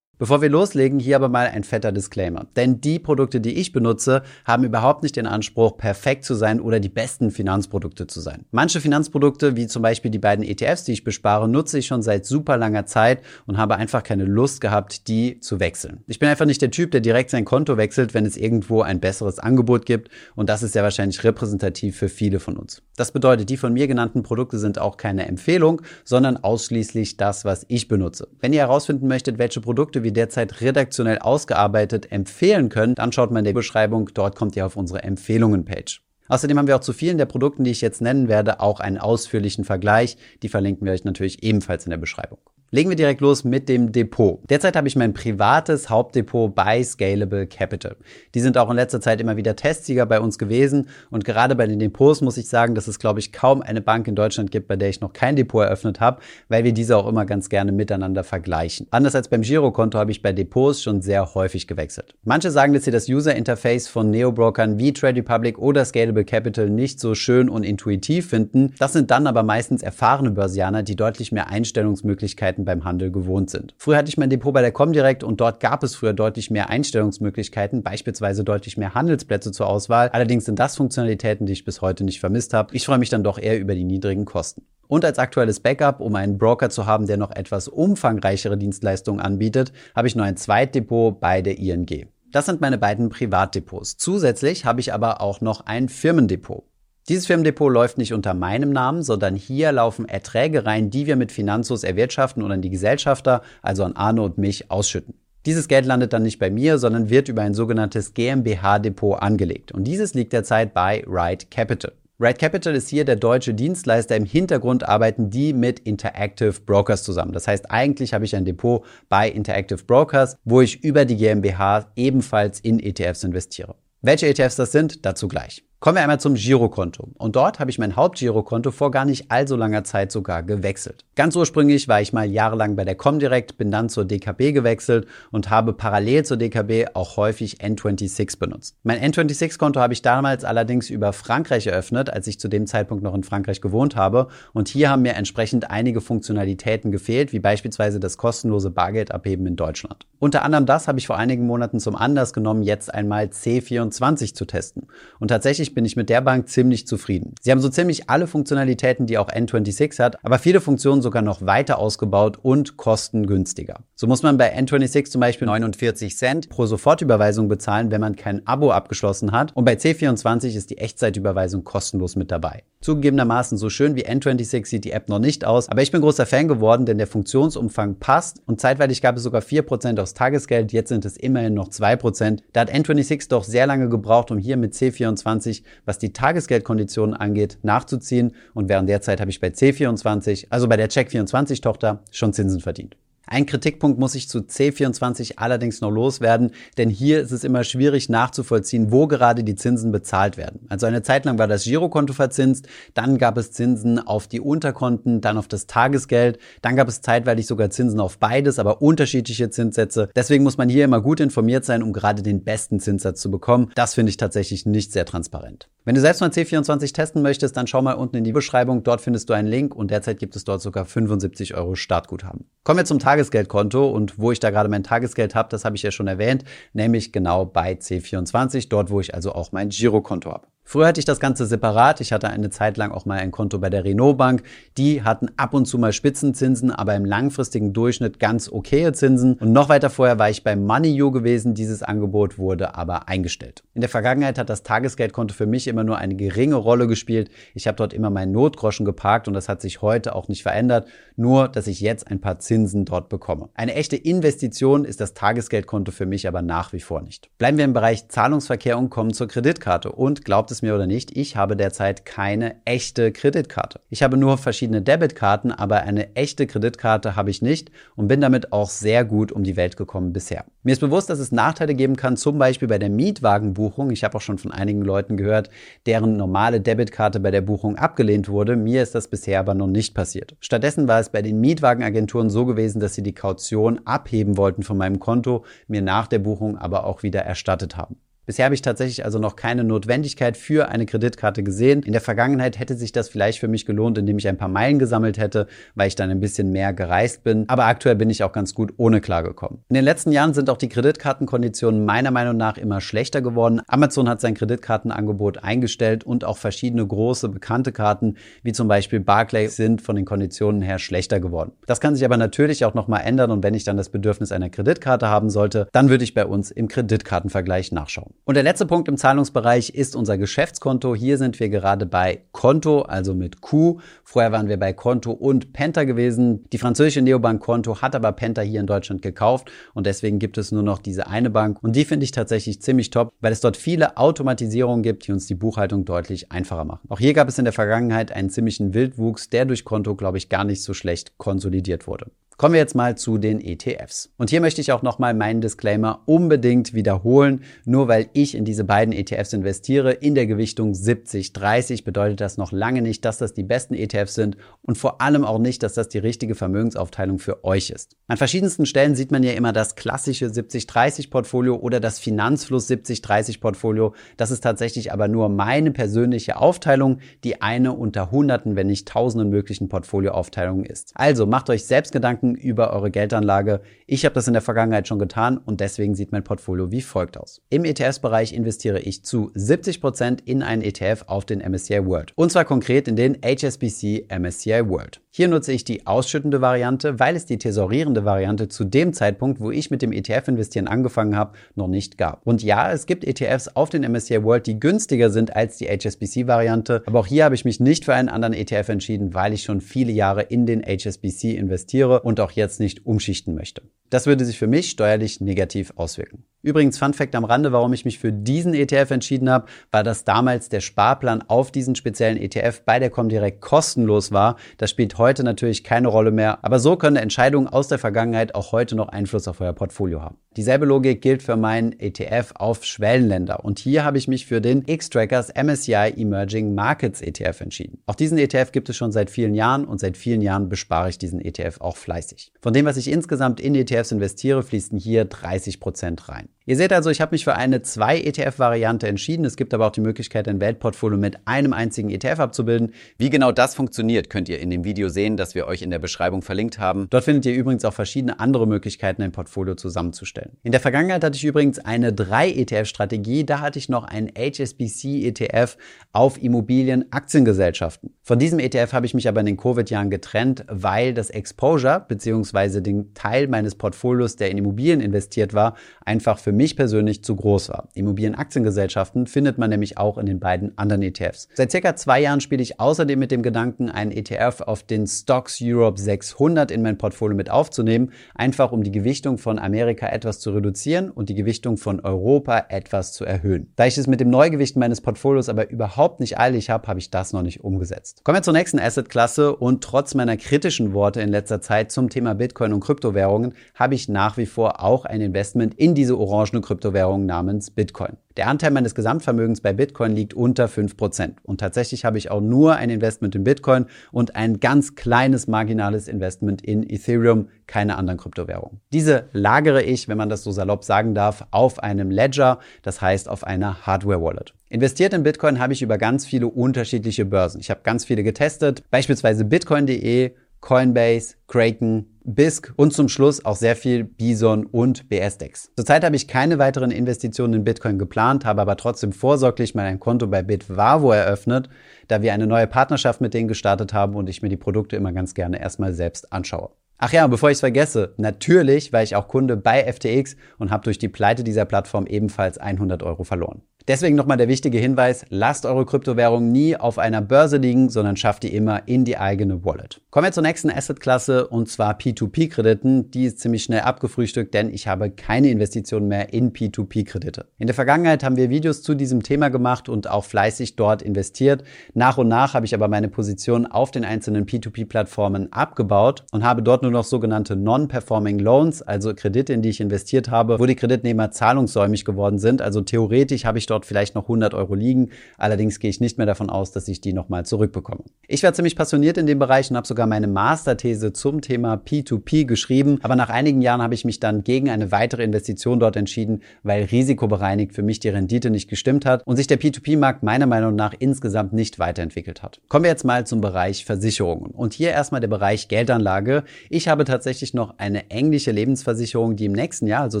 Bevor 0.16 0.42
wir 0.42 0.48
loslegen, 0.48 1.00
hier 1.00 1.16
aber 1.16 1.28
mal 1.28 1.48
ein 1.48 1.64
fetter 1.64 1.90
Disclaimer. 1.90 2.46
Denn 2.54 2.80
die 2.80 3.00
Produkte, 3.00 3.40
die 3.40 3.54
ich 3.54 3.72
benutze, 3.72 4.22
haben 4.44 4.62
überhaupt 4.62 5.02
nicht 5.02 5.16
den 5.16 5.26
Anspruch, 5.26 5.76
perfekt 5.76 6.24
zu 6.24 6.34
sein 6.34 6.60
oder 6.60 6.78
die 6.78 6.88
besten 6.88 7.32
Finanzprodukte 7.32 8.06
zu 8.06 8.20
sein. 8.20 8.44
Manche 8.52 8.80
Finanzprodukte, 8.80 9.56
wie 9.56 9.66
zum 9.66 9.82
Beispiel 9.82 10.12
die 10.12 10.20
beiden 10.20 10.44
ETFs, 10.44 10.84
die 10.84 10.92
ich 10.92 11.02
bespare, 11.02 11.48
nutze 11.48 11.78
ich 11.78 11.86
schon 11.86 12.02
seit 12.02 12.26
super 12.26 12.56
langer 12.56 12.86
Zeit 12.86 13.22
und 13.46 13.58
habe 13.58 13.74
einfach 13.74 14.04
keine 14.04 14.24
Lust 14.24 14.60
gehabt, 14.60 15.08
die 15.08 15.40
zu 15.40 15.58
wechseln. 15.58 16.04
Ich 16.06 16.20
bin 16.20 16.28
einfach 16.28 16.46
nicht 16.46 16.62
der 16.62 16.70
Typ, 16.70 16.92
der 16.92 17.00
direkt 17.00 17.30
sein 17.30 17.44
Konto 17.44 17.76
wechselt, 17.76 18.14
wenn 18.14 18.24
es 18.24 18.36
irgendwo 18.36 18.82
ein 18.82 19.00
besseres 19.00 19.40
Angebot 19.40 19.84
gibt 19.84 20.10
und 20.36 20.48
das 20.48 20.62
ist 20.62 20.76
ja 20.76 20.84
wahrscheinlich 20.84 21.24
repräsentativ 21.24 21.96
für 21.96 22.08
viele 22.08 22.38
von 22.38 22.56
uns. 22.56 22.82
Das 22.96 23.10
bedeutet, 23.10 23.50
die 23.50 23.56
von 23.56 23.72
mir 23.72 23.88
genannten 23.88 24.22
Produkte 24.22 24.58
sind 24.58 24.78
auch 24.78 24.96
keine 24.96 25.26
Empfehlung, 25.26 25.82
sondern 26.04 26.36
ausschließlich 26.36 27.16
das, 27.16 27.44
was 27.44 27.64
ich 27.66 27.88
benutze. 27.88 28.28
Wenn 28.40 28.52
ihr 28.52 28.60
herausfinden 28.60 29.08
möchtet, 29.08 29.38
welche 29.38 29.60
Produkte 29.60 30.03
wir 30.04 30.12
derzeit 30.12 30.60
redaktionell 30.60 31.18
ausgearbeitet 31.18 32.12
empfehlen 32.12 32.68
können, 32.68 32.94
dann 32.94 33.10
schaut 33.10 33.32
mal 33.32 33.40
in 33.40 33.44
der 33.44 33.52
Beschreibung, 33.52 34.10
dort 34.14 34.36
kommt 34.36 34.54
ihr 34.54 34.64
auf 34.64 34.76
unsere 34.76 35.02
Empfehlungen-Page. 35.02 36.02
Außerdem 36.28 36.58
haben 36.58 36.68
wir 36.68 36.76
auch 36.76 36.80
zu 36.80 36.92
vielen 36.92 37.18
der 37.18 37.26
Produkten, 37.26 37.64
die 37.64 37.70
ich 37.70 37.80
jetzt 37.80 38.00
nennen 38.00 38.28
werde, 38.28 38.60
auch 38.60 38.80
einen 38.80 38.98
ausführlichen 38.98 39.64
Vergleich. 39.64 40.16
Die 40.42 40.48
verlinken 40.48 40.86
wir 40.86 40.92
euch 40.92 41.04
natürlich 41.04 41.42
ebenfalls 41.42 41.84
in 41.84 41.90
der 41.90 41.98
Beschreibung. 41.98 42.38
Legen 42.74 42.90
wir 42.90 42.96
direkt 42.96 43.20
los 43.20 43.44
mit 43.44 43.68
dem 43.68 43.92
Depot. 43.92 44.40
Derzeit 44.50 44.74
habe 44.74 44.88
ich 44.88 44.96
mein 44.96 45.14
privates 45.14 45.90
Hauptdepot 45.90 46.56
bei 46.56 46.82
Scalable 46.82 47.46
Capital. 47.46 47.94
Die 48.34 48.40
sind 48.40 48.58
auch 48.58 48.68
in 48.68 48.74
letzter 48.74 49.00
Zeit 49.00 49.20
immer 49.20 49.36
wieder 49.36 49.54
Testsieger 49.54 50.06
bei 50.06 50.18
uns 50.18 50.38
gewesen 50.38 50.88
und 51.08 51.24
gerade 51.24 51.54
bei 51.54 51.68
den 51.68 51.78
Depots 51.78 52.20
muss 52.20 52.36
ich 52.36 52.48
sagen, 52.48 52.74
dass 52.74 52.88
es 52.88 52.98
glaube 52.98 53.20
ich 53.20 53.30
kaum 53.30 53.62
eine 53.62 53.80
Bank 53.80 54.08
in 54.08 54.16
Deutschland 54.16 54.50
gibt, 54.50 54.66
bei 54.66 54.74
der 54.74 54.88
ich 54.88 55.00
noch 55.00 55.12
kein 55.12 55.36
Depot 55.36 55.62
eröffnet 55.62 56.00
habe, 56.00 56.20
weil 56.48 56.64
wir 56.64 56.72
diese 56.72 56.96
auch 56.96 57.06
immer 57.06 57.24
ganz 57.26 57.48
gerne 57.48 57.70
miteinander 57.70 58.24
vergleichen. 58.24 58.88
Anders 58.90 59.14
als 59.14 59.28
beim 59.28 59.42
Girokonto 59.42 59.96
habe 59.96 60.10
ich 60.10 60.20
bei 60.20 60.32
Depots 60.32 60.82
schon 60.82 61.00
sehr 61.00 61.32
häufig 61.36 61.68
gewechselt. 61.68 62.16
Manche 62.24 62.50
sagen, 62.50 62.72
dass 62.72 62.82
sie 62.82 62.90
das 62.90 63.08
User 63.08 63.36
Interface 63.36 63.86
von 63.86 64.10
Neobrokern 64.10 64.80
wie 64.80 64.92
Trade 64.92 65.18
Republic 65.18 65.60
oder 65.60 65.84
Scalable 65.84 66.24
Capital 66.24 66.70
nicht 66.70 66.98
so 66.98 67.14
schön 67.14 67.48
und 67.48 67.62
intuitiv 67.62 68.30
finden. 68.30 68.74
Das 68.80 68.92
sind 68.92 69.12
dann 69.12 69.28
aber 69.28 69.44
meistens 69.44 69.84
erfahrene 69.84 70.32
Börsianer, 70.32 70.82
die 70.82 70.96
deutlich 70.96 71.30
mehr 71.30 71.50
Einstellungsmöglichkeiten 71.50 72.63
beim 72.64 72.84
Handel 72.84 73.10
gewohnt 73.10 73.50
sind. 73.50 73.74
Früher 73.78 73.96
hatte 73.96 74.08
ich 74.08 74.16
mein 74.16 74.30
Depot 74.30 74.52
bei 74.52 74.60
der 74.60 74.72
Comdirect 74.72 75.24
und 75.24 75.40
dort 75.40 75.60
gab 75.60 75.82
es 75.82 75.94
früher 75.94 76.12
deutlich 76.12 76.50
mehr 76.50 76.70
Einstellungsmöglichkeiten, 76.70 77.82
beispielsweise 77.82 78.44
deutlich 78.44 78.76
mehr 78.76 78.94
Handelsplätze 78.94 79.52
zur 79.52 79.66
Auswahl. 79.66 80.08
Allerdings 80.10 80.44
sind 80.44 80.58
das 80.58 80.76
Funktionalitäten, 80.76 81.46
die 81.46 81.52
ich 81.52 81.64
bis 81.64 81.80
heute 81.80 82.04
nicht 82.04 82.20
vermisst 82.20 82.54
habe. 82.54 82.74
Ich 82.74 82.86
freue 82.86 82.98
mich 82.98 83.10
dann 83.10 83.24
doch 83.24 83.38
eher 83.38 83.58
über 83.58 83.74
die 83.74 83.84
niedrigen 83.84 84.24
Kosten. 84.24 84.66
Und 84.86 85.04
als 85.04 85.18
aktuelles 85.18 85.60
Backup, 85.60 86.00
um 86.00 86.14
einen 86.14 86.38
Broker 86.38 86.70
zu 86.70 86.86
haben, 86.86 87.06
der 87.06 87.16
noch 87.16 87.30
etwas 87.30 87.68
umfangreichere 87.68 88.58
Dienstleistungen 88.58 89.20
anbietet, 89.20 89.72
habe 89.94 90.08
ich 90.08 90.16
noch 90.16 90.24
ein 90.24 90.36
Zweitdepot 90.36 91.20
bei 91.20 91.42
der 91.42 91.58
ING. 91.58 92.08
Das 92.30 92.46
sind 92.46 92.60
meine 92.60 92.78
beiden 92.78 93.10
Privatdepots. 93.10 93.96
Zusätzlich 93.96 94.64
habe 94.64 94.80
ich 94.80 94.92
aber 94.92 95.20
auch 95.20 95.40
noch 95.40 95.66
ein 95.66 95.88
Firmendepot. 95.88 96.64
Dieses 97.10 97.26
Firmendepot 97.26 97.70
läuft 97.70 97.98
nicht 97.98 98.14
unter 98.14 98.32
meinem 98.32 98.70
Namen, 98.70 99.02
sondern 99.02 99.36
hier 99.36 99.72
laufen 99.72 100.08
Erträge 100.08 100.64
rein, 100.64 100.88
die 100.88 101.06
wir 101.06 101.16
mit 101.16 101.32
Finanzos 101.32 101.84
erwirtschaften 101.84 102.42
und 102.42 102.50
an 102.50 102.62
die 102.62 102.70
Gesellschafter, 102.70 103.42
also 103.60 103.84
an 103.84 103.92
Arne 103.94 104.22
und 104.22 104.38
mich, 104.38 104.70
ausschütten. 104.70 105.12
Dieses 105.44 105.68
Geld 105.68 105.84
landet 105.84 106.14
dann 106.14 106.22
nicht 106.22 106.38
bei 106.38 106.48
mir, 106.48 106.78
sondern 106.78 107.10
wird 107.10 107.28
über 107.28 107.42
ein 107.42 107.52
sogenanntes 107.52 108.14
GmbH-Depot 108.14 109.20
angelegt. 109.20 109.72
Und 109.72 109.84
dieses 109.84 110.14
liegt 110.14 110.32
derzeit 110.32 110.72
bei 110.72 111.04
Ride 111.06 111.44
Capital. 111.50 111.92
Ride 112.18 112.38
Capital 112.38 112.74
ist 112.74 112.88
hier 112.88 113.04
der 113.04 113.16
deutsche 113.16 113.52
Dienstleister. 113.52 114.16
Im 114.16 114.24
Hintergrund 114.24 114.88
arbeiten 114.88 115.28
die 115.28 115.52
mit 115.52 115.80
Interactive 115.80 116.54
Brokers 116.64 117.02
zusammen. 117.02 117.32
Das 117.32 117.46
heißt, 117.46 117.70
eigentlich 117.70 118.14
habe 118.14 118.24
ich 118.24 118.34
ein 118.34 118.46
Depot 118.46 118.82
bei 119.10 119.28
Interactive 119.28 119.84
Brokers, 119.84 120.38
wo 120.44 120.62
ich 120.62 120.82
über 120.82 121.04
die 121.04 121.16
GmbH 121.16 121.86
ebenfalls 121.96 122.60
in 122.60 122.80
ETFs 122.80 123.24
investiere. 123.24 123.74
Welche 124.00 124.28
ETFs 124.28 124.56
das 124.56 124.72
sind, 124.72 125.04
dazu 125.04 125.28
gleich. 125.28 125.64
Kommen 125.84 125.96
wir 125.98 126.02
einmal 126.02 126.18
zum 126.18 126.32
Girokonto. 126.32 127.10
Und 127.18 127.36
dort 127.36 127.60
habe 127.60 127.70
ich 127.70 127.78
mein 127.78 127.94
Hauptgirokonto 127.94 128.70
vor 128.70 128.90
gar 128.90 129.04
nicht 129.04 129.30
allzu 129.30 129.54
langer 129.54 129.84
Zeit 129.84 130.10
sogar 130.10 130.42
gewechselt. 130.42 131.04
Ganz 131.14 131.36
ursprünglich 131.36 131.88
war 131.88 132.00
ich 132.00 132.14
mal 132.14 132.24
jahrelang 132.24 132.74
bei 132.74 132.86
der 132.86 132.94
Comdirect, 132.94 133.58
bin 133.58 133.70
dann 133.70 133.90
zur 133.90 134.06
DKB 134.06 134.54
gewechselt 134.54 135.06
und 135.30 135.50
habe 135.50 135.74
parallel 135.74 136.24
zur 136.24 136.38
DKB 136.38 136.94
auch 136.94 137.18
häufig 137.18 137.58
N26 137.58 138.38
benutzt. 138.38 138.78
Mein 138.82 138.98
N26-Konto 138.98 139.78
habe 139.78 139.92
ich 139.92 140.00
damals 140.00 140.42
allerdings 140.42 140.88
über 140.88 141.12
Frankreich 141.12 141.66
eröffnet, 141.66 142.08
als 142.08 142.28
ich 142.28 142.40
zu 142.40 142.48
dem 142.48 142.66
Zeitpunkt 142.66 143.04
noch 143.04 143.14
in 143.14 143.22
Frankreich 143.22 143.60
gewohnt 143.60 143.94
habe. 143.94 144.28
Und 144.54 144.68
hier 144.68 144.88
haben 144.88 145.02
mir 145.02 145.16
entsprechend 145.16 145.70
einige 145.70 146.00
Funktionalitäten 146.00 146.92
gefehlt, 146.92 147.34
wie 147.34 147.40
beispielsweise 147.40 148.00
das 148.00 148.16
kostenlose 148.16 148.70
Bargeldabheben 148.70 149.46
in 149.46 149.56
Deutschland. 149.56 150.06
Unter 150.18 150.44
anderem 150.44 150.64
das 150.64 150.88
habe 150.88 150.98
ich 150.98 151.06
vor 151.06 151.18
einigen 151.18 151.46
Monaten 151.46 151.78
zum 151.78 151.94
Anlass 151.94 152.32
genommen, 152.32 152.62
jetzt 152.62 152.94
einmal 152.94 153.26
C24 153.26 154.34
zu 154.34 154.46
testen. 154.46 154.86
Und 155.20 155.28
tatsächlich 155.28 155.73
bin 155.74 155.84
ich 155.84 155.96
mit 155.96 156.08
der 156.08 156.20
Bank 156.20 156.48
ziemlich 156.48 156.86
zufrieden. 156.86 157.34
Sie 157.40 157.50
haben 157.50 157.60
so 157.60 157.68
ziemlich 157.68 158.08
alle 158.08 158.26
Funktionalitäten, 158.26 159.06
die 159.06 159.18
auch 159.18 159.28
N26 159.28 159.98
hat, 159.98 160.24
aber 160.24 160.38
viele 160.38 160.60
Funktionen 160.60 161.02
sogar 161.02 161.22
noch 161.22 161.44
weiter 161.44 161.78
ausgebaut 161.78 162.38
und 162.42 162.76
kostengünstiger. 162.76 163.80
So 163.94 164.06
muss 164.06 164.22
man 164.22 164.38
bei 164.38 164.56
N26 164.56 165.10
zum 165.10 165.20
Beispiel 165.20 165.46
49 165.46 166.16
Cent 166.16 166.48
pro 166.48 166.66
Sofortüberweisung 166.66 167.48
bezahlen, 167.48 167.90
wenn 167.90 168.00
man 168.00 168.16
kein 168.16 168.46
Abo 168.46 168.70
abgeschlossen 168.70 169.32
hat. 169.32 169.54
Und 169.56 169.64
bei 169.64 169.74
C24 169.74 170.56
ist 170.56 170.70
die 170.70 170.78
Echtzeitüberweisung 170.78 171.64
kostenlos 171.64 172.16
mit 172.16 172.30
dabei. 172.30 172.62
Zugegebenermaßen 172.80 173.56
so 173.56 173.70
schön 173.70 173.96
wie 173.96 174.06
N26 174.06 174.66
sieht 174.66 174.84
die 174.84 174.92
App 174.92 175.08
noch 175.08 175.18
nicht 175.18 175.44
aus, 175.44 175.68
aber 175.70 175.80
ich 175.80 175.90
bin 175.90 176.02
großer 176.02 176.26
Fan 176.26 176.48
geworden, 176.48 176.84
denn 176.84 176.98
der 176.98 177.06
Funktionsumfang 177.06 177.98
passt 177.98 178.42
und 178.46 178.60
zeitweilig 178.60 179.00
gab 179.00 179.16
es 179.16 179.22
sogar 179.22 179.40
4% 179.40 179.98
aufs 180.00 180.14
Tagesgeld, 180.14 180.72
jetzt 180.72 180.90
sind 180.90 181.04
es 181.04 181.16
immerhin 181.16 181.54
noch 181.54 181.68
2%. 181.68 182.40
Da 182.52 182.60
hat 182.60 182.70
N26 182.70 183.28
doch 183.30 183.44
sehr 183.44 183.66
lange 183.66 183.88
gebraucht, 183.88 184.30
um 184.30 184.38
hier 184.38 184.56
mit 184.56 184.74
C24 184.74 185.63
was 185.84 185.98
die 185.98 186.12
Tagesgeldkonditionen 186.12 187.14
angeht, 187.14 187.58
nachzuziehen. 187.62 188.34
Und 188.54 188.68
während 188.68 188.88
der 188.88 189.00
Zeit 189.00 189.20
habe 189.20 189.30
ich 189.30 189.40
bei 189.40 189.48
C24, 189.48 190.46
also 190.50 190.68
bei 190.68 190.76
der 190.76 190.90
Check24-Tochter, 190.90 192.02
schon 192.10 192.32
Zinsen 192.32 192.60
verdient. 192.60 192.96
Ein 193.26 193.46
Kritikpunkt 193.46 193.98
muss 193.98 194.14
ich 194.14 194.28
zu 194.28 194.40
C24 194.40 195.34
allerdings 195.36 195.80
noch 195.80 195.90
loswerden, 195.90 196.50
denn 196.76 196.90
hier 196.90 197.20
ist 197.20 197.32
es 197.32 197.44
immer 197.44 197.64
schwierig 197.64 198.08
nachzuvollziehen, 198.08 198.92
wo 198.92 199.06
gerade 199.06 199.44
die 199.44 199.54
Zinsen 199.54 199.92
bezahlt 199.92 200.36
werden. 200.36 200.66
Also 200.68 200.86
eine 200.86 201.02
Zeit 201.02 201.24
lang 201.24 201.38
war 201.38 201.48
das 201.48 201.64
Girokonto 201.64 202.12
verzinst, 202.12 202.68
dann 202.92 203.18
gab 203.18 203.38
es 203.38 203.52
Zinsen 203.52 203.98
auf 203.98 204.28
die 204.28 204.40
Unterkonten, 204.40 205.20
dann 205.20 205.38
auf 205.38 205.48
das 205.48 205.66
Tagesgeld, 205.66 206.38
dann 206.62 206.76
gab 206.76 206.88
es 206.88 207.00
zeitweilig 207.00 207.46
sogar 207.46 207.70
Zinsen 207.70 208.00
auf 208.00 208.18
beides, 208.18 208.58
aber 208.58 208.82
unterschiedliche 208.82 209.50
Zinssätze. 209.50 210.10
Deswegen 210.14 210.44
muss 210.44 210.58
man 210.58 210.68
hier 210.68 210.84
immer 210.84 211.00
gut 211.00 211.20
informiert 211.20 211.64
sein, 211.64 211.82
um 211.82 211.92
gerade 211.92 212.22
den 212.22 212.44
besten 212.44 212.80
Zinssatz 212.80 213.20
zu 213.20 213.30
bekommen. 213.30 213.70
Das 213.74 213.94
finde 213.94 214.10
ich 214.10 214.16
tatsächlich 214.16 214.66
nicht 214.66 214.92
sehr 214.92 215.06
transparent. 215.06 215.68
Wenn 215.86 215.94
du 215.94 216.00
selbst 216.00 216.20
mal 216.20 216.30
C24 216.30 216.94
testen 216.94 217.20
möchtest, 217.20 217.56
dann 217.56 217.66
schau 217.66 217.82
mal 217.82 217.92
unten 217.92 218.16
in 218.16 218.24
die 218.24 218.32
Beschreibung. 218.32 218.82
Dort 218.84 219.02
findest 219.02 219.28
du 219.28 219.34
einen 219.34 219.48
Link 219.48 219.74
und 219.74 219.90
derzeit 219.90 220.18
gibt 220.18 220.34
es 220.34 220.44
dort 220.44 220.62
sogar 220.62 220.86
75 220.86 221.54
Euro 221.54 221.74
Startguthaben. 221.74 222.46
Kommen 222.64 222.78
wir 222.78 222.84
zum 222.86 222.98
Tagesgeldkonto 223.14 223.88
und 223.88 224.18
wo 224.18 224.32
ich 224.32 224.40
da 224.40 224.50
gerade 224.50 224.68
mein 224.68 224.82
Tagesgeld 224.82 225.36
habe, 225.36 225.48
das 225.48 225.64
habe 225.64 225.76
ich 225.76 225.82
ja 225.84 225.92
schon 225.92 226.08
erwähnt, 226.08 226.44
nämlich 226.72 227.12
genau 227.12 227.44
bei 227.44 227.74
C24, 227.74 228.68
dort 228.68 228.90
wo 228.90 229.00
ich 229.00 229.14
also 229.14 229.32
auch 229.32 229.52
mein 229.52 229.68
Girokonto 229.68 230.32
habe. 230.32 230.48
Früher 230.66 230.86
hatte 230.86 230.98
ich 230.98 231.04
das 231.04 231.20
Ganze 231.20 231.44
separat. 231.44 232.00
Ich 232.00 232.12
hatte 232.12 232.28
eine 232.30 232.48
Zeit 232.48 232.78
lang 232.78 232.90
auch 232.90 233.04
mal 233.04 233.18
ein 233.18 233.30
Konto 233.30 233.58
bei 233.58 233.68
der 233.68 233.84
Renault 233.84 234.16
Bank. 234.16 234.42
Die 234.78 235.02
hatten 235.02 235.28
ab 235.36 235.52
und 235.52 235.66
zu 235.66 235.78
mal 235.78 235.92
Spitzenzinsen, 235.92 236.70
aber 236.70 236.94
im 236.96 237.04
langfristigen 237.04 237.74
Durchschnitt 237.74 238.18
ganz 238.18 238.50
okaye 238.50 238.92
Zinsen. 238.92 239.34
Und 239.34 239.52
noch 239.52 239.68
weiter 239.68 239.90
vorher 239.90 240.18
war 240.18 240.30
ich 240.30 240.42
bei 240.42 240.56
MoneyU 240.56 241.10
gewesen. 241.10 241.54
Dieses 241.54 241.82
Angebot 241.82 242.38
wurde 242.38 242.74
aber 242.76 243.08
eingestellt. 243.08 243.62
In 243.74 243.82
der 243.82 243.90
Vergangenheit 243.90 244.38
hat 244.38 244.48
das 244.48 244.62
Tagesgeldkonto 244.62 245.34
für 245.34 245.46
mich 245.46 245.68
immer 245.68 245.84
nur 245.84 245.98
eine 245.98 246.14
geringe 246.14 246.56
Rolle 246.56 246.86
gespielt. 246.86 247.30
Ich 247.52 247.66
habe 247.66 247.76
dort 247.76 247.92
immer 247.92 248.08
meinen 248.08 248.32
Notgroschen 248.32 248.86
geparkt 248.86 249.28
und 249.28 249.34
das 249.34 249.50
hat 249.50 249.60
sich 249.60 249.82
heute 249.82 250.14
auch 250.14 250.28
nicht 250.28 250.42
verändert. 250.42 250.88
Nur, 251.16 251.48
dass 251.48 251.66
ich 251.66 251.80
jetzt 251.80 252.10
ein 252.10 252.20
paar 252.20 252.38
Zinsen 252.38 252.86
dort 252.86 253.10
bekomme. 253.10 253.50
Eine 253.54 253.74
echte 253.74 253.96
Investition 253.96 254.86
ist 254.86 255.00
das 255.00 255.12
Tagesgeldkonto 255.12 255.92
für 255.92 256.06
mich 256.06 256.26
aber 256.26 256.40
nach 256.40 256.72
wie 256.72 256.80
vor 256.80 257.02
nicht. 257.02 257.28
Bleiben 257.36 257.58
wir 257.58 257.66
im 257.66 257.74
Bereich 257.74 258.08
Zahlungsverkehr 258.08 258.78
und 258.78 258.88
kommen 258.88 259.12
zur 259.12 259.28
Kreditkarte. 259.28 259.92
Und 259.92 260.24
glaubt 260.24 260.50
es 260.54 260.62
mir 260.62 260.74
oder 260.74 260.86
nicht, 260.86 261.16
ich 261.16 261.36
habe 261.36 261.56
derzeit 261.56 262.06
keine 262.06 262.56
echte 262.64 263.12
Kreditkarte. 263.12 263.80
Ich 263.90 264.02
habe 264.02 264.16
nur 264.16 264.38
verschiedene 264.38 264.80
Debitkarten, 264.80 265.52
aber 265.52 265.82
eine 265.82 266.16
echte 266.16 266.46
Kreditkarte 266.46 267.16
habe 267.16 267.30
ich 267.30 267.42
nicht 267.42 267.70
und 267.96 268.08
bin 268.08 268.20
damit 268.20 268.52
auch 268.52 268.70
sehr 268.70 269.04
gut 269.04 269.32
um 269.32 269.44
die 269.44 269.56
Welt 269.56 269.76
gekommen 269.76 270.12
bisher. 270.12 270.44
Mir 270.62 270.72
ist 270.72 270.80
bewusst, 270.80 271.10
dass 271.10 271.18
es 271.18 271.32
Nachteile 271.32 271.74
geben 271.74 271.96
kann, 271.96 272.16
zum 272.16 272.38
Beispiel 272.38 272.68
bei 272.68 272.78
der 272.78 272.88
Mietwagenbuchung. 272.88 273.90
Ich 273.90 274.04
habe 274.04 274.16
auch 274.16 274.22
schon 274.22 274.38
von 274.38 274.50
einigen 274.50 274.82
Leuten 274.82 275.16
gehört, 275.16 275.50
deren 275.84 276.16
normale 276.16 276.60
Debitkarte 276.60 277.20
bei 277.20 277.30
der 277.30 277.42
Buchung 277.42 277.76
abgelehnt 277.76 278.28
wurde. 278.28 278.56
Mir 278.56 278.82
ist 278.82 278.94
das 278.94 279.08
bisher 279.08 279.40
aber 279.40 279.54
noch 279.54 279.66
nicht 279.66 279.94
passiert. 279.94 280.36
Stattdessen 280.40 280.88
war 280.88 281.00
es 281.00 281.10
bei 281.10 281.20
den 281.20 281.40
Mietwagenagenturen 281.40 282.30
so 282.30 282.46
gewesen, 282.46 282.80
dass 282.80 282.94
sie 282.94 283.02
die 283.02 283.14
Kaution 283.14 283.80
abheben 283.84 284.36
wollten 284.36 284.62
von 284.62 284.78
meinem 284.78 285.00
Konto, 285.00 285.44
mir 285.68 285.82
nach 285.82 286.06
der 286.06 286.20
Buchung 286.20 286.56
aber 286.56 286.84
auch 286.84 287.02
wieder 287.02 287.20
erstattet 287.20 287.76
haben. 287.76 287.96
Bisher 288.26 288.46
habe 288.46 288.54
ich 288.54 288.62
tatsächlich 288.62 289.04
also 289.04 289.18
noch 289.18 289.36
keine 289.36 289.64
Notwendigkeit 289.64 290.36
für 290.36 290.68
eine 290.68 290.86
Kreditkarte 290.86 291.42
gesehen. 291.42 291.82
In 291.82 291.92
der 291.92 292.00
Vergangenheit 292.00 292.58
hätte 292.58 292.74
sich 292.74 292.90
das 292.92 293.08
vielleicht 293.10 293.38
für 293.38 293.48
mich 293.48 293.66
gelohnt, 293.66 293.98
indem 293.98 294.16
ich 294.16 294.26
ein 294.28 294.38
paar 294.38 294.48
Meilen 294.48 294.78
gesammelt 294.78 295.18
hätte, 295.18 295.46
weil 295.74 295.88
ich 295.88 295.94
dann 295.94 296.10
ein 296.10 296.20
bisschen 296.20 296.50
mehr 296.50 296.72
gereist 296.72 297.22
bin. 297.22 297.44
Aber 297.48 297.66
aktuell 297.66 297.96
bin 297.96 298.08
ich 298.08 298.22
auch 298.22 298.32
ganz 298.32 298.54
gut 298.54 298.72
ohne 298.78 299.02
klargekommen. 299.02 299.60
In 299.68 299.74
den 299.74 299.84
letzten 299.84 300.10
Jahren 300.10 300.32
sind 300.32 300.48
auch 300.48 300.56
die 300.56 300.70
Kreditkartenkonditionen 300.70 301.84
meiner 301.84 302.10
Meinung 302.10 302.36
nach 302.38 302.56
immer 302.56 302.80
schlechter 302.80 303.20
geworden. 303.20 303.60
Amazon 303.66 304.08
hat 304.08 304.22
sein 304.22 304.34
Kreditkartenangebot 304.34 305.44
eingestellt 305.44 306.04
und 306.04 306.24
auch 306.24 306.38
verschiedene 306.38 306.86
große 306.86 307.28
bekannte 307.28 307.72
Karten, 307.72 308.16
wie 308.42 308.52
zum 308.52 308.68
Beispiel 308.68 309.00
Barclay, 309.00 309.48
sind 309.48 309.82
von 309.82 309.96
den 309.96 310.06
Konditionen 310.06 310.62
her 310.62 310.78
schlechter 310.78 311.20
geworden. 311.20 311.52
Das 311.66 311.80
kann 311.80 311.94
sich 311.94 312.04
aber 312.04 312.16
natürlich 312.16 312.64
auch 312.64 312.74
nochmal 312.74 313.02
ändern 313.04 313.30
und 313.30 313.42
wenn 313.42 313.54
ich 313.54 313.64
dann 313.64 313.76
das 313.76 313.90
Bedürfnis 313.90 314.32
einer 314.32 314.48
Kreditkarte 314.48 315.08
haben 315.08 315.28
sollte, 315.28 315.68
dann 315.72 315.90
würde 315.90 316.04
ich 316.04 316.14
bei 316.14 316.24
uns 316.24 316.50
im 316.50 316.68
Kreditkartenvergleich 316.68 317.72
nachschauen. 317.72 318.13
Und 318.26 318.36
der 318.36 318.42
letzte 318.42 318.64
Punkt 318.64 318.88
im 318.88 318.96
Zahlungsbereich 318.96 319.70
ist 319.70 319.94
unser 319.94 320.16
Geschäftskonto. 320.16 320.94
Hier 320.94 321.18
sind 321.18 321.38
wir 321.40 321.50
gerade 321.50 321.84
bei 321.84 322.22
Konto, 322.32 322.80
also 322.80 323.14
mit 323.14 323.42
Q. 323.42 323.80
Vorher 324.02 324.32
waren 324.32 324.48
wir 324.48 324.58
bei 324.58 324.72
Konto 324.72 325.10
und 325.12 325.52
Penta 325.52 325.84
gewesen. 325.84 326.44
Die 326.50 326.58
französische 326.58 327.02
Neobank 327.02 327.42
Konto 327.42 327.82
hat 327.82 327.94
aber 327.94 328.12
Penta 328.12 328.40
hier 328.40 328.60
in 328.60 328.66
Deutschland 328.66 329.02
gekauft 329.02 329.50
und 329.74 329.86
deswegen 329.86 330.18
gibt 330.18 330.38
es 330.38 330.52
nur 330.52 330.62
noch 330.62 330.78
diese 330.78 331.06
eine 331.06 331.28
Bank. 331.28 331.58
Und 331.62 331.76
die 331.76 331.84
finde 331.84 332.04
ich 332.04 332.12
tatsächlich 332.12 332.62
ziemlich 332.62 332.88
top, 332.88 333.12
weil 333.20 333.32
es 333.32 333.40
dort 333.40 333.58
viele 333.58 333.98
Automatisierungen 333.98 334.82
gibt, 334.82 335.06
die 335.06 335.12
uns 335.12 335.26
die 335.26 335.34
Buchhaltung 335.34 335.84
deutlich 335.84 336.32
einfacher 336.32 336.64
machen. 336.64 336.88
Auch 336.88 337.00
hier 337.00 337.12
gab 337.12 337.28
es 337.28 337.38
in 337.38 337.44
der 337.44 337.52
Vergangenheit 337.52 338.10
einen 338.10 338.30
ziemlichen 338.30 338.72
Wildwuchs, 338.72 339.28
der 339.28 339.44
durch 339.44 339.64
Konto, 339.64 339.94
glaube 339.96 340.16
ich, 340.16 340.30
gar 340.30 340.44
nicht 340.44 340.62
so 340.62 340.72
schlecht 340.72 341.18
konsolidiert 341.18 341.86
wurde. 341.86 342.06
Kommen 342.36 342.54
wir 342.54 342.60
jetzt 342.60 342.74
mal 342.74 342.96
zu 342.98 343.16
den 343.16 343.40
ETFs. 343.40 344.10
Und 344.16 344.28
hier 344.28 344.40
möchte 344.40 344.60
ich 344.60 344.72
auch 344.72 344.82
nochmal 344.82 345.14
meinen 345.14 345.40
Disclaimer 345.40 346.02
unbedingt 346.06 346.74
wiederholen. 346.74 347.42
Nur 347.64 347.86
weil 347.86 348.08
ich 348.12 348.34
in 348.34 348.44
diese 348.44 348.64
beiden 348.64 348.92
ETFs 348.92 349.32
investiere, 349.32 349.92
in 349.92 350.16
der 350.16 350.26
Gewichtung 350.26 350.72
70-30, 350.72 351.84
bedeutet 351.84 352.20
das 352.20 352.36
noch 352.36 352.50
lange 352.50 352.82
nicht, 352.82 353.04
dass 353.04 353.18
das 353.18 353.34
die 353.34 353.44
besten 353.44 353.74
ETFs 353.74 354.14
sind 354.14 354.36
und 354.62 354.76
vor 354.76 355.00
allem 355.00 355.24
auch 355.24 355.38
nicht, 355.38 355.62
dass 355.62 355.74
das 355.74 355.88
die 355.88 355.98
richtige 355.98 356.34
Vermögensaufteilung 356.34 357.20
für 357.20 357.44
euch 357.44 357.70
ist. 357.70 357.96
An 358.08 358.16
verschiedensten 358.16 358.66
Stellen 358.66 358.96
sieht 358.96 359.12
man 359.12 359.22
ja 359.22 359.32
immer 359.32 359.52
das 359.52 359.76
klassische 359.76 360.26
70-30 360.26 361.10
Portfolio 361.10 361.54
oder 361.54 361.78
das 361.78 362.00
Finanzfluss 362.00 362.68
70-30 362.68 363.40
Portfolio. 363.40 363.94
Das 364.16 364.32
ist 364.32 364.40
tatsächlich 364.40 364.92
aber 364.92 365.06
nur 365.06 365.28
meine 365.28 365.70
persönliche 365.70 366.36
Aufteilung, 366.36 366.98
die 367.22 367.42
eine 367.42 367.72
unter 367.72 368.10
hunderten, 368.10 368.56
wenn 368.56 368.66
nicht 368.66 368.88
tausenden 368.88 369.30
möglichen 369.30 369.68
Portfolioaufteilungen 369.68 370.64
ist. 370.64 370.92
Also 370.94 371.26
macht 371.26 371.48
euch 371.48 371.64
selbst 371.64 371.92
Gedanken, 371.92 372.23
Gedanken 372.24 372.34
über 372.34 372.72
eure 372.72 372.90
Geldanlage. 372.90 373.60
Ich 373.86 374.04
habe 374.04 374.14
das 374.14 374.26
in 374.26 374.32
der 374.32 374.42
Vergangenheit 374.42 374.88
schon 374.88 374.98
getan 374.98 375.38
und 375.38 375.60
deswegen 375.60 375.94
sieht 375.94 376.12
mein 376.12 376.24
Portfolio 376.24 376.70
wie 376.70 376.80
folgt 376.80 377.18
aus. 377.18 377.42
Im 377.50 377.64
ETFs-Bereich 377.64 378.32
investiere 378.32 378.80
ich 378.80 379.04
zu 379.04 379.30
70 379.34 379.80
Prozent 379.80 380.20
in 380.22 380.42
einen 380.42 380.62
ETF 380.62 381.04
auf 381.06 381.24
den 381.24 381.40
MSCI 381.40 381.84
World. 381.86 382.12
Und 382.16 382.32
zwar 382.32 382.44
konkret 382.44 382.88
in 382.88 382.96
den 382.96 383.18
HSBC 383.22 384.06
MSCI 384.08 384.68
World. 384.68 385.03
Hier 385.16 385.28
nutze 385.28 385.52
ich 385.52 385.62
die 385.62 385.86
ausschüttende 385.86 386.40
Variante, 386.40 386.98
weil 386.98 387.14
es 387.14 387.24
die 387.24 387.38
tesorierende 387.38 388.04
Variante 388.04 388.48
zu 388.48 388.64
dem 388.64 388.92
Zeitpunkt, 388.92 389.38
wo 389.38 389.52
ich 389.52 389.70
mit 389.70 389.80
dem 389.80 389.92
ETF-Investieren 389.92 390.66
angefangen 390.66 391.14
habe, 391.14 391.34
noch 391.54 391.68
nicht 391.68 391.98
gab. 391.98 392.26
Und 392.26 392.42
ja, 392.42 392.72
es 392.72 392.84
gibt 392.86 393.04
ETFs 393.04 393.46
auf 393.46 393.70
den 393.70 393.88
MSCI 393.88 394.24
World, 394.24 394.48
die 394.48 394.58
günstiger 394.58 395.10
sind 395.10 395.36
als 395.36 395.56
die 395.56 395.68
HSBC-Variante, 395.68 396.82
aber 396.86 396.98
auch 396.98 397.06
hier 397.06 397.26
habe 397.26 397.36
ich 397.36 397.44
mich 397.44 397.60
nicht 397.60 397.84
für 397.84 397.94
einen 397.94 398.08
anderen 398.08 398.34
ETF 398.34 398.70
entschieden, 398.70 399.14
weil 399.14 399.32
ich 399.32 399.44
schon 399.44 399.60
viele 399.60 399.92
Jahre 399.92 400.22
in 400.22 400.46
den 400.46 400.64
HSBC 400.64 401.36
investiere 401.36 402.00
und 402.00 402.18
auch 402.18 402.32
jetzt 402.32 402.58
nicht 402.58 402.84
umschichten 402.84 403.36
möchte. 403.36 403.62
Das 403.94 404.08
würde 404.08 404.24
sich 404.24 404.40
für 404.40 404.48
mich 404.48 404.70
steuerlich 404.70 405.20
negativ 405.20 405.72
auswirken. 405.76 406.24
Übrigens, 406.42 406.78
Fun 406.78 406.92
Fact 406.92 407.14
am 407.14 407.24
Rande, 407.24 407.52
warum 407.52 407.72
ich 407.72 407.84
mich 407.84 408.00
für 408.00 408.12
diesen 408.12 408.52
ETF 408.52 408.90
entschieden 408.90 409.30
habe, 409.30 409.46
war, 409.70 409.84
dass 409.84 410.04
damals 410.04 410.48
der 410.48 410.60
Sparplan 410.60 411.22
auf 411.28 411.52
diesen 411.52 411.76
speziellen 411.76 412.18
ETF 412.18 412.62
bei 412.66 412.80
der 412.80 412.90
Comdirect 412.90 413.40
kostenlos 413.40 414.10
war. 414.12 414.36
Das 414.58 414.68
spielt 414.68 414.98
heute 414.98 415.22
natürlich 415.22 415.62
keine 415.62 415.88
Rolle 415.88 416.10
mehr, 416.10 416.44
aber 416.44 416.58
so 416.58 416.76
können 416.76 416.96
Entscheidungen 416.96 417.46
aus 417.46 417.68
der 417.68 417.78
Vergangenheit 417.78 418.34
auch 418.34 418.50
heute 418.50 418.74
noch 418.74 418.88
Einfluss 418.88 419.28
auf 419.28 419.40
euer 419.40 419.54
Portfolio 419.54 420.02
haben. 420.02 420.18
Dieselbe 420.36 420.66
Logik 420.66 421.00
gilt 421.00 421.22
für 421.22 421.36
meinen 421.36 421.78
ETF 421.78 422.32
auf 422.34 422.64
Schwellenländer 422.64 423.44
und 423.44 423.60
hier 423.60 423.84
habe 423.84 423.98
ich 423.98 424.08
mich 424.08 424.26
für 424.26 424.40
den 424.40 424.64
X-Trackers 424.66 425.32
MSCI 425.40 425.94
Emerging 425.96 426.54
Markets 426.54 427.00
ETF 427.00 427.40
entschieden. 427.40 427.78
Auch 427.86 427.94
diesen 427.94 428.18
ETF 428.18 428.50
gibt 428.50 428.68
es 428.68 428.76
schon 428.76 428.90
seit 428.90 429.10
vielen 429.10 429.34
Jahren 429.34 429.64
und 429.64 429.78
seit 429.78 429.96
vielen 429.96 430.20
Jahren 430.20 430.48
bespare 430.48 430.88
ich 430.88 430.98
diesen 430.98 431.20
ETF 431.20 431.60
auch 431.60 431.76
fleißig. 431.76 432.32
Von 432.42 432.52
dem, 432.52 432.66
was 432.66 432.76
ich 432.76 432.90
insgesamt 432.90 433.40
in 433.40 433.54
ETFs 433.54 433.83
investiere, 433.92 434.42
fließen 434.42 434.78
hier 434.78 435.04
30 435.04 435.60
Prozent 435.60 436.08
rein. 436.08 436.28
Ihr 436.46 436.58
seht 436.58 436.74
also, 436.74 436.90
ich 436.90 437.00
habe 437.00 437.14
mich 437.14 437.24
für 437.24 437.36
eine 437.36 437.60
2-ETF-Variante 437.60 438.86
entschieden. 438.86 439.24
Es 439.24 439.36
gibt 439.36 439.54
aber 439.54 439.66
auch 439.66 439.70
die 439.70 439.80
Möglichkeit, 439.80 440.28
ein 440.28 440.42
Weltportfolio 440.42 440.98
mit 440.98 441.26
einem 441.26 441.54
einzigen 441.54 441.88
ETF 441.88 442.20
abzubilden. 442.20 442.74
Wie 442.98 443.08
genau 443.08 443.32
das 443.32 443.54
funktioniert, 443.54 444.10
könnt 444.10 444.28
ihr 444.28 444.38
in 444.38 444.50
dem 444.50 444.62
Video 444.62 444.90
sehen, 444.90 445.16
das 445.16 445.34
wir 445.34 445.46
euch 445.46 445.62
in 445.62 445.70
der 445.70 445.78
Beschreibung 445.78 446.20
verlinkt 446.20 446.58
haben. 446.58 446.86
Dort 446.90 447.04
findet 447.04 447.24
ihr 447.24 447.32
übrigens 447.32 447.64
auch 447.64 447.72
verschiedene 447.72 448.20
andere 448.20 448.46
Möglichkeiten, 448.46 449.00
ein 449.00 449.10
Portfolio 449.12 449.54
zusammenzustellen. 449.54 450.32
In 450.42 450.52
der 450.52 450.60
Vergangenheit 450.60 451.02
hatte 451.02 451.16
ich 451.16 451.24
übrigens 451.24 451.60
eine 451.60 451.92
3-ETF-Strategie. 451.92 453.24
Da 453.24 453.40
hatte 453.40 453.58
ich 453.58 453.70
noch 453.70 453.84
einen 453.84 454.10
HSBC-ETF 454.14 455.56
auf 455.94 456.22
Immobilien-Aktiengesellschaften. 456.22 457.94
Von 458.02 458.18
diesem 458.18 458.38
ETF 458.38 458.74
habe 458.74 458.84
ich 458.84 458.92
mich 458.92 459.08
aber 459.08 459.20
in 459.20 459.26
den 459.26 459.38
Covid-Jahren 459.38 459.88
getrennt, 459.88 460.44
weil 460.50 460.92
das 460.92 461.08
Exposure 461.08 461.86
bzw. 461.88 462.60
den 462.60 462.92
Teil 462.92 463.28
meines 463.28 463.54
Portfolios, 463.54 464.16
der 464.16 464.30
in 464.30 464.36
Immobilien 464.36 464.82
investiert 464.82 465.32
war, 465.32 465.56
einfach 465.86 466.18
für 466.18 466.33
mich 466.36 466.56
persönlich 466.56 467.02
zu 467.04 467.16
groß 467.16 467.48
war. 467.48 467.68
Immobilienaktiengesellschaften 467.74 469.06
findet 469.06 469.38
man 469.38 469.50
nämlich 469.50 469.78
auch 469.78 469.98
in 469.98 470.06
den 470.06 470.20
beiden 470.20 470.56
anderen 470.58 470.82
ETFs. 470.82 471.28
Seit 471.34 471.50
circa 471.50 471.76
zwei 471.76 472.00
Jahren 472.00 472.20
spiele 472.20 472.42
ich 472.42 472.60
außerdem 472.60 472.98
mit 472.98 473.10
dem 473.10 473.22
Gedanken, 473.22 473.70
einen 473.70 473.90
ETF 473.90 474.42
auf 474.42 474.62
den 474.62 474.86
Stocks 474.86 475.38
Europe 475.42 475.80
600 475.80 476.50
in 476.50 476.62
mein 476.62 476.78
Portfolio 476.78 477.16
mit 477.16 477.30
aufzunehmen, 477.30 477.92
einfach 478.14 478.52
um 478.52 478.62
die 478.62 478.72
Gewichtung 478.72 479.18
von 479.18 479.38
Amerika 479.38 479.88
etwas 479.88 480.20
zu 480.20 480.30
reduzieren 480.32 480.90
und 480.90 481.08
die 481.08 481.14
Gewichtung 481.14 481.56
von 481.56 481.80
Europa 481.80 482.46
etwas 482.48 482.92
zu 482.92 483.04
erhöhen. 483.04 483.52
Da 483.56 483.66
ich 483.66 483.78
es 483.78 483.86
mit 483.86 484.00
dem 484.00 484.10
Neugewichten 484.10 484.60
meines 484.60 484.80
Portfolios 484.80 485.28
aber 485.28 485.50
überhaupt 485.50 486.00
nicht 486.00 486.18
eilig 486.18 486.50
habe, 486.50 486.66
habe 486.66 486.78
ich 486.78 486.90
das 486.90 487.12
noch 487.12 487.22
nicht 487.22 487.42
umgesetzt. 487.42 488.02
Kommen 488.04 488.18
wir 488.18 488.22
zur 488.22 488.32
nächsten 488.32 488.58
Assetklasse 488.58 489.36
und 489.36 489.62
trotz 489.62 489.94
meiner 489.94 490.16
kritischen 490.16 490.72
Worte 490.72 491.00
in 491.00 491.08
letzter 491.10 491.40
Zeit 491.40 491.72
zum 491.72 491.88
Thema 491.88 492.14
Bitcoin 492.14 492.52
und 492.52 492.60
Kryptowährungen 492.60 493.34
habe 493.54 493.74
ich 493.74 493.88
nach 493.88 494.16
wie 494.16 494.26
vor 494.26 494.62
auch 494.62 494.84
ein 494.84 495.00
Investment 495.00 495.54
in 495.54 495.74
diese 495.74 495.98
orange 495.98 496.23
Kryptowährung 496.42 497.06
namens 497.06 497.50
Bitcoin. 497.50 497.96
Der 498.16 498.28
Anteil 498.28 498.52
meines 498.52 498.74
Gesamtvermögens 498.74 499.40
bei 499.40 499.52
Bitcoin 499.52 499.94
liegt 499.96 500.14
unter 500.14 500.46
5%. 500.46 501.14
Und 501.24 501.40
tatsächlich 501.40 501.84
habe 501.84 501.98
ich 501.98 502.10
auch 502.10 502.20
nur 502.20 502.54
ein 502.54 502.70
Investment 502.70 503.14
in 503.16 503.24
Bitcoin 503.24 503.66
und 503.90 504.14
ein 504.14 504.38
ganz 504.38 504.76
kleines 504.76 505.26
marginales 505.26 505.88
Investment 505.88 506.40
in 506.42 506.62
Ethereum, 506.68 507.28
keine 507.46 507.76
anderen 507.76 507.98
Kryptowährungen. 507.98 508.60
Diese 508.72 509.08
lagere 509.12 509.62
ich, 509.62 509.88
wenn 509.88 509.98
man 509.98 510.08
das 510.08 510.22
so 510.22 510.30
salopp 510.30 510.64
sagen 510.64 510.94
darf, 510.94 511.26
auf 511.32 511.60
einem 511.60 511.90
Ledger, 511.90 512.38
das 512.62 512.80
heißt 512.80 513.08
auf 513.08 513.24
einer 513.24 513.66
Hardware-Wallet. 513.66 514.32
Investiert 514.48 514.94
in 514.94 515.02
Bitcoin 515.02 515.40
habe 515.40 515.52
ich 515.52 515.62
über 515.62 515.78
ganz 515.78 516.06
viele 516.06 516.28
unterschiedliche 516.28 517.04
Börsen. 517.04 517.40
Ich 517.40 517.50
habe 517.50 517.60
ganz 517.64 517.84
viele 517.84 518.04
getestet, 518.04 518.62
beispielsweise 518.70 519.24
bitcoin.de, 519.24 520.12
Coinbase, 520.44 521.14
Kraken, 521.26 521.86
BISC 522.04 522.52
und 522.56 522.74
zum 522.74 522.90
Schluss 522.90 523.24
auch 523.24 523.36
sehr 523.36 523.56
viel 523.56 523.82
Bison 523.82 524.44
und 524.44 524.90
BSDEX. 524.90 525.50
Zurzeit 525.56 525.82
habe 525.82 525.96
ich 525.96 526.06
keine 526.06 526.38
weiteren 526.38 526.70
Investitionen 526.70 527.32
in 527.32 527.44
Bitcoin 527.44 527.78
geplant, 527.78 528.26
habe 528.26 528.42
aber 528.42 528.58
trotzdem 528.58 528.92
vorsorglich 528.92 529.54
mal 529.54 529.64
ein 529.64 529.80
Konto 529.80 530.06
bei 530.06 530.22
Bitvavo 530.22 530.92
eröffnet, 530.92 531.48
da 531.88 532.02
wir 532.02 532.12
eine 532.12 532.26
neue 532.26 532.46
Partnerschaft 532.46 533.00
mit 533.00 533.14
denen 533.14 533.26
gestartet 533.26 533.72
haben 533.72 533.94
und 533.94 534.06
ich 534.10 534.20
mir 534.20 534.28
die 534.28 534.36
Produkte 534.36 534.76
immer 534.76 534.92
ganz 534.92 535.14
gerne 535.14 535.40
erstmal 535.40 535.72
selbst 535.72 536.12
anschaue. 536.12 536.50
Ach 536.76 536.92
ja, 536.92 537.06
bevor 537.06 537.30
ich 537.30 537.36
es 537.36 537.40
vergesse, 537.40 537.94
natürlich 537.96 538.70
war 538.74 538.82
ich 538.82 538.96
auch 538.96 539.08
Kunde 539.08 539.38
bei 539.38 539.72
FTX 539.72 540.16
und 540.36 540.50
habe 540.50 540.64
durch 540.64 540.76
die 540.76 540.88
Pleite 540.88 541.24
dieser 541.24 541.46
Plattform 541.46 541.86
ebenfalls 541.86 542.36
100 542.36 542.82
Euro 542.82 543.04
verloren. 543.04 543.40
Deswegen 543.66 543.96
nochmal 543.96 544.18
der 544.18 544.28
wichtige 544.28 544.58
Hinweis, 544.58 545.06
lasst 545.08 545.46
eure 545.46 545.64
Kryptowährung 545.64 546.30
nie 546.30 546.54
auf 546.54 546.78
einer 546.78 547.00
Börse 547.00 547.38
liegen, 547.38 547.70
sondern 547.70 547.96
schafft 547.96 548.22
die 548.22 548.34
immer 548.34 548.68
in 548.68 548.84
die 548.84 548.98
eigene 548.98 549.42
Wallet. 549.42 549.80
Kommen 549.88 550.04
wir 550.04 550.12
zur 550.12 550.22
nächsten 550.22 550.50
Assetklasse 550.50 551.26
und 551.28 551.48
zwar 551.48 551.78
P2P-Krediten. 551.78 552.90
Die 552.90 553.06
ist 553.06 553.20
ziemlich 553.20 553.42
schnell 553.42 553.60
abgefrühstückt, 553.60 554.34
denn 554.34 554.52
ich 554.52 554.68
habe 554.68 554.90
keine 554.90 555.30
Investitionen 555.30 555.88
mehr 555.88 556.12
in 556.12 556.34
P2P-Kredite. 556.34 557.24
In 557.38 557.46
der 557.46 557.54
Vergangenheit 557.54 558.04
haben 558.04 558.18
wir 558.18 558.28
Videos 558.28 558.62
zu 558.62 558.74
diesem 558.74 559.02
Thema 559.02 559.30
gemacht 559.30 559.70
und 559.70 559.88
auch 559.88 560.04
fleißig 560.04 560.56
dort 560.56 560.82
investiert. 560.82 561.42
Nach 561.72 561.96
und 561.96 562.08
nach 562.08 562.34
habe 562.34 562.44
ich 562.44 562.54
aber 562.54 562.68
meine 562.68 562.88
Position 562.88 563.46
auf 563.46 563.70
den 563.70 563.86
einzelnen 563.86 564.26
P2P-Plattformen 564.26 565.32
abgebaut 565.32 566.04
und 566.12 566.22
habe 566.22 566.42
dort 566.42 566.60
nur 566.60 566.70
noch 566.70 566.84
sogenannte 566.84 567.34
Non-Performing 567.34 568.18
Loans, 568.18 568.60
also 568.60 568.92
Kredite, 568.94 569.32
in 569.32 569.40
die 569.40 569.48
ich 569.48 569.62
investiert 569.62 570.10
habe, 570.10 570.38
wo 570.38 570.44
die 570.44 570.54
Kreditnehmer 570.54 571.12
zahlungssäumig 571.12 571.86
geworden 571.86 572.18
sind. 572.18 572.42
Also 572.42 572.60
theoretisch 572.60 573.24
habe 573.24 573.38
ich 573.38 573.46
dort 573.46 573.53
dort 573.54 573.66
vielleicht 573.66 573.94
noch 573.94 574.04
100 574.04 574.34
Euro 574.34 574.54
liegen. 574.54 574.90
Allerdings 575.16 575.58
gehe 575.58 575.70
ich 575.70 575.80
nicht 575.80 575.96
mehr 575.96 576.06
davon 576.06 576.28
aus, 576.28 576.52
dass 576.52 576.68
ich 576.68 576.80
die 576.80 576.92
nochmal 576.92 577.24
zurückbekomme. 577.24 577.84
Ich 578.06 578.22
war 578.22 578.34
ziemlich 578.34 578.56
passioniert 578.56 578.98
in 578.98 579.06
dem 579.06 579.18
Bereich 579.18 579.50
und 579.50 579.56
habe 579.56 579.66
sogar 579.66 579.86
meine 579.86 580.06
Masterthese 580.06 580.92
zum 580.92 581.20
Thema 581.20 581.54
P2P 581.54 582.26
geschrieben. 582.26 582.78
Aber 582.82 582.96
nach 582.96 583.08
einigen 583.08 583.40
Jahren 583.40 583.62
habe 583.62 583.74
ich 583.74 583.84
mich 583.84 584.00
dann 584.00 584.24
gegen 584.24 584.50
eine 584.50 584.72
weitere 584.72 585.04
Investition 585.04 585.60
dort 585.60 585.76
entschieden, 585.76 586.22
weil 586.42 586.64
risikobereinigt 586.64 587.54
für 587.54 587.62
mich 587.62 587.80
die 587.80 587.88
Rendite 587.88 588.30
nicht 588.30 588.48
gestimmt 588.50 588.84
hat 588.84 589.06
und 589.06 589.16
sich 589.16 589.26
der 589.26 589.40
P2P-Markt 589.40 590.02
meiner 590.02 590.26
Meinung 590.26 590.54
nach 590.54 590.74
insgesamt 590.78 591.32
nicht 591.32 591.58
weiterentwickelt 591.58 592.22
hat. 592.22 592.40
Kommen 592.48 592.64
wir 592.64 592.70
jetzt 592.70 592.84
mal 592.84 593.06
zum 593.06 593.20
Bereich 593.20 593.64
Versicherungen. 593.64 594.32
Und 594.32 594.52
hier 594.52 594.70
erstmal 594.70 595.00
der 595.00 595.08
Bereich 595.08 595.48
Geldanlage. 595.48 596.24
Ich 596.50 596.68
habe 596.68 596.84
tatsächlich 596.84 597.34
noch 597.34 597.58
eine 597.58 597.90
englische 597.90 598.32
Lebensversicherung, 598.32 599.16
die 599.16 599.26
im 599.26 599.32
nächsten 599.32 599.66
Jahr, 599.66 599.82
also 599.82 600.00